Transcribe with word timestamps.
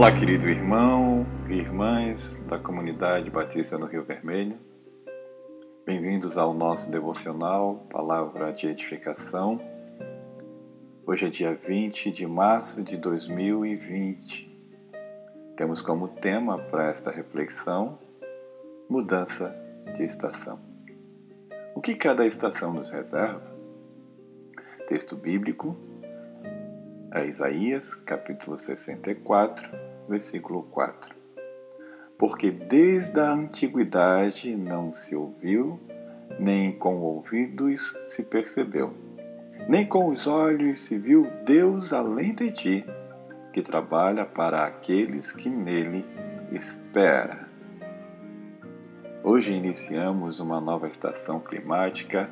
Olá, 0.00 0.10
querido 0.10 0.48
irmão 0.48 1.26
e 1.46 1.56
irmãs 1.56 2.42
da 2.48 2.58
comunidade 2.58 3.28
Batista 3.28 3.76
no 3.76 3.84
Rio 3.84 4.02
Vermelho. 4.02 4.58
Bem-vindos 5.84 6.38
ao 6.38 6.54
nosso 6.54 6.90
devocional 6.90 7.86
Palavra 7.90 8.50
de 8.50 8.66
Edificação. 8.66 9.58
Hoje 11.04 11.26
é 11.26 11.28
dia 11.28 11.54
20 11.54 12.10
de 12.12 12.26
março 12.26 12.82
de 12.82 12.96
2020. 12.96 14.48
Temos 15.54 15.82
como 15.82 16.08
tema 16.08 16.58
para 16.58 16.88
esta 16.88 17.10
reflexão 17.10 17.98
mudança 18.88 19.54
de 19.94 20.02
estação. 20.02 20.58
O 21.74 21.82
que 21.82 21.94
cada 21.94 22.26
estação 22.26 22.72
nos 22.72 22.88
reserva? 22.88 23.42
Texto 24.88 25.14
bíblico 25.14 25.76
é 27.12 27.26
Isaías, 27.26 27.94
capítulo 27.94 28.58
64, 28.58 29.89
versículo 30.10 30.64
4. 30.64 31.14
Porque 32.18 32.50
desde 32.50 33.18
a 33.20 33.32
antiguidade 33.32 34.54
não 34.54 34.92
se 34.92 35.14
ouviu, 35.16 35.80
nem 36.38 36.72
com 36.72 37.00
ouvidos 37.00 37.96
se 38.06 38.22
percebeu, 38.22 38.92
nem 39.68 39.86
com 39.86 40.08
os 40.08 40.26
olhos 40.26 40.80
se 40.80 40.98
viu 40.98 41.22
Deus 41.46 41.92
além 41.92 42.34
de 42.34 42.50
ti, 42.50 42.84
que 43.52 43.62
trabalha 43.62 44.26
para 44.26 44.64
aqueles 44.64 45.32
que 45.32 45.48
nele 45.48 46.04
espera. 46.52 47.48
Hoje 49.22 49.52
iniciamos 49.52 50.40
uma 50.40 50.60
nova 50.60 50.88
estação 50.88 51.40
climática, 51.40 52.28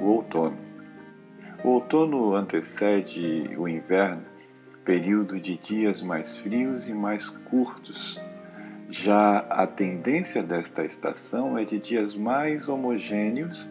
o 0.00 0.06
outono. 0.06 0.58
O 1.62 1.68
outono 1.68 2.34
antecede 2.34 3.50
o 3.58 3.68
inverno, 3.68 4.24
período 4.84 5.38
de 5.38 5.56
dias 5.56 6.02
mais 6.02 6.38
frios 6.38 6.88
e 6.88 6.94
mais 6.94 7.28
curtos. 7.28 8.20
Já 8.88 9.38
a 9.38 9.66
tendência 9.66 10.42
desta 10.42 10.84
estação 10.84 11.56
é 11.56 11.64
de 11.64 11.78
dias 11.78 12.14
mais 12.14 12.68
homogêneos. 12.68 13.70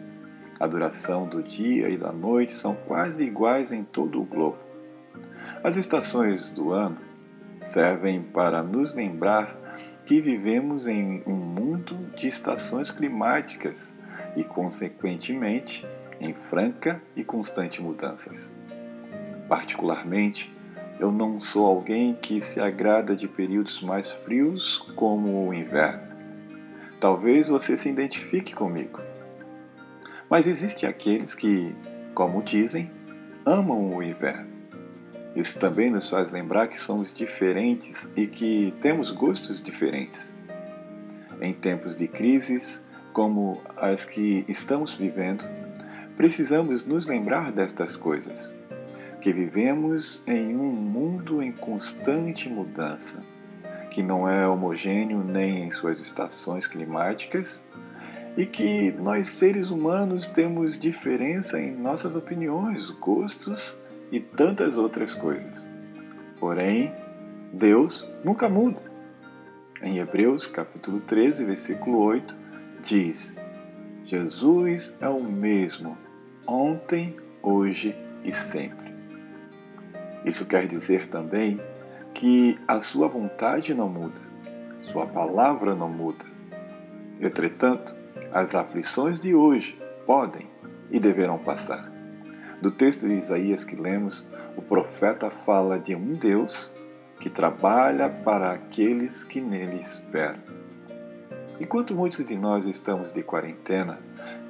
A 0.58 0.66
duração 0.66 1.26
do 1.26 1.42
dia 1.42 1.88
e 1.88 1.96
da 1.96 2.12
noite 2.12 2.52
são 2.52 2.74
quase 2.74 3.24
iguais 3.24 3.72
em 3.72 3.84
todo 3.84 4.20
o 4.20 4.24
globo. 4.24 4.58
As 5.62 5.76
estações 5.76 6.50
do 6.50 6.72
ano 6.72 6.98
servem 7.60 8.22
para 8.22 8.62
nos 8.62 8.94
lembrar 8.94 9.56
que 10.06 10.20
vivemos 10.20 10.86
em 10.86 11.22
um 11.26 11.34
mundo 11.34 11.96
de 12.16 12.28
estações 12.28 12.90
climáticas 12.90 13.96
e, 14.36 14.42
consequentemente, 14.42 15.86
em 16.20 16.34
franca 16.34 17.02
e 17.14 17.22
constante 17.22 17.80
mudanças. 17.80 18.54
Particularmente, 19.48 20.52
eu 21.00 21.10
não 21.10 21.40
sou 21.40 21.66
alguém 21.66 22.14
que 22.14 22.40
se 22.40 22.60
agrada 22.60 23.16
de 23.16 23.26
períodos 23.26 23.80
mais 23.80 24.10
frios 24.10 24.78
como 24.94 25.48
o 25.48 25.54
inverno. 25.54 26.02
Talvez 27.00 27.48
você 27.48 27.76
se 27.76 27.88
identifique 27.88 28.54
comigo. 28.54 29.00
Mas 30.28 30.46
existem 30.46 30.88
aqueles 30.88 31.34
que, 31.34 31.74
como 32.14 32.42
dizem, 32.42 32.90
amam 33.44 33.96
o 33.96 34.02
inverno. 34.02 34.50
Isso 35.34 35.58
também 35.58 35.90
nos 35.90 36.08
faz 36.10 36.30
lembrar 36.30 36.68
que 36.68 36.78
somos 36.78 37.14
diferentes 37.14 38.10
e 38.14 38.26
que 38.26 38.74
temos 38.80 39.10
gostos 39.10 39.62
diferentes. 39.62 40.34
Em 41.40 41.54
tempos 41.54 41.96
de 41.96 42.06
crises 42.06 42.84
como 43.12 43.60
as 43.76 44.04
que 44.04 44.44
estamos 44.46 44.94
vivendo, 44.94 45.44
Precisamos 46.20 46.84
nos 46.84 47.06
lembrar 47.06 47.50
destas 47.50 47.96
coisas, 47.96 48.54
que 49.20 49.32
vivemos 49.32 50.22
em 50.26 50.56
um 50.56 50.72
mundo 50.72 51.42
em 51.42 51.52
constante 51.52 52.48
mudança, 52.48 53.22
que 53.90 54.02
não 54.02 54.26
é 54.26 54.48
homogêneo 54.48 55.22
nem 55.22 55.64
em 55.64 55.70
suas 55.70 56.00
estações 56.00 56.66
climáticas 56.66 57.62
e 58.36 58.46
que 58.46 58.90
nós 58.92 59.28
seres 59.28 59.70
humanos 59.70 60.26
temos 60.26 60.78
diferença 60.78 61.60
em 61.60 61.72
nossas 61.76 62.16
opiniões, 62.16 62.90
gostos 62.90 63.76
e 64.10 64.20
tantas 64.20 64.76
outras 64.76 65.12
coisas. 65.12 65.68
Porém, 66.38 66.92
Deus 67.52 68.08
nunca 68.24 68.48
muda. 68.48 68.82
Em 69.82 69.98
Hebreus 69.98 70.46
capítulo 70.46 71.00
13, 71.00 71.44
versículo 71.44 71.98
8, 71.98 72.36
diz: 72.82 73.36
Jesus 74.04 74.96
é 75.00 75.08
o 75.08 75.22
mesmo 75.22 75.98
ontem, 76.46 77.16
hoje 77.42 77.94
e 78.24 78.32
sempre. 78.32 78.89
Isso 80.24 80.46
quer 80.46 80.66
dizer 80.66 81.06
também 81.06 81.60
que 82.14 82.58
a 82.68 82.80
sua 82.80 83.08
vontade 83.08 83.72
não 83.72 83.88
muda, 83.88 84.20
sua 84.80 85.06
palavra 85.06 85.74
não 85.74 85.88
muda. 85.88 86.24
Entretanto, 87.20 87.94
as 88.32 88.54
aflições 88.54 89.20
de 89.20 89.34
hoje 89.34 89.78
podem 90.06 90.48
e 90.90 90.98
deverão 90.98 91.38
passar. 91.38 91.90
Do 92.60 92.70
texto 92.70 93.06
de 93.06 93.14
Isaías 93.14 93.64
que 93.64 93.74
lemos, 93.74 94.26
o 94.56 94.62
profeta 94.62 95.30
fala 95.30 95.78
de 95.78 95.94
um 95.94 96.14
Deus 96.14 96.70
que 97.18 97.30
trabalha 97.30 98.08
para 98.08 98.52
aqueles 98.52 99.24
que 99.24 99.40
nele 99.40 99.80
esperam. 99.80 100.40
Enquanto 101.60 101.94
muitos 101.94 102.24
de 102.24 102.36
nós 102.36 102.66
estamos 102.66 103.12
de 103.12 103.22
quarentena 103.22 103.98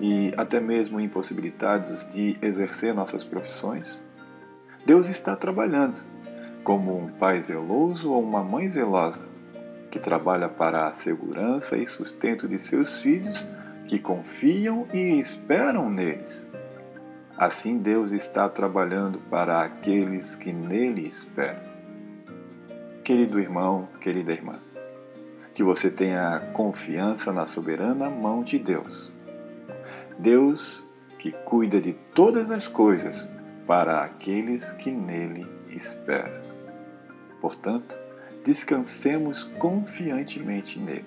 e 0.01 0.33
até 0.37 0.61
mesmo 0.61 1.01
impossibilitados 1.01 2.09
de 2.13 2.39
exercer 2.41 2.95
nossas 2.95 3.25
profissões, 3.25 4.03
Deus 4.85 5.09
está 5.09 5.37
trabalhando 5.37 6.01
como 6.65 6.97
um 6.97 7.09
pai 7.09 7.41
zeloso 7.41 8.11
ou 8.11 8.23
uma 8.23 8.43
mãe 8.43 8.69
zelosa 8.69 9.29
que 9.91 9.99
trabalha 9.99 10.49
para 10.49 10.87
a 10.87 10.93
segurança 10.93 11.77
e 11.77 11.87
sustento 11.87 12.49
de 12.49 12.59
seus 12.59 12.99
filhos 12.99 13.47
que 13.87 13.99
confiam 13.99 14.87
e 14.93 15.19
esperam 15.19 15.91
neles. 15.91 16.49
Assim 17.37 17.79
Deus 17.79 18.13
está 18.13 18.49
trabalhando 18.49 19.19
para 19.31 19.63
aqueles 19.63 20.37
que 20.37 20.53
nele 20.53 21.09
esperam. 21.09 21.63
Querido 23.03 23.41
irmão, 23.41 23.89
querida 24.01 24.33
irmã, 24.33 24.61
que 25.53 25.65
você 25.65 25.91
tenha 25.91 26.39
confiança 26.53 27.33
na 27.33 27.47
soberana 27.47 28.09
mão 28.09 28.45
de 28.45 28.59
Deus. 28.59 29.13
Deus 30.19 30.87
que 31.19 31.33
cuida 31.33 31.81
de 31.81 31.95
todas 32.15 32.51
as 32.51 32.69
coisas 32.69 33.31
para 33.71 34.03
aqueles 34.03 34.73
que 34.73 34.91
nele 34.91 35.47
esperam. 35.69 36.43
Portanto, 37.41 37.97
descansemos 38.45 39.45
confiantemente 39.61 40.77
nele. 40.77 41.07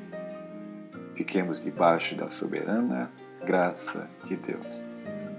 Fiquemos 1.13 1.61
debaixo 1.61 2.15
da 2.15 2.29
soberana 2.29 3.11
graça 3.45 4.09
de 4.23 4.37
Deus. 4.37 4.81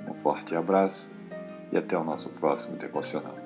Um 0.06 0.12
forte 0.22 0.54
abraço 0.54 1.10
e 1.72 1.78
até 1.78 1.96
o 1.96 2.04
nosso 2.04 2.28
próximo 2.28 2.76
devocional. 2.76 3.43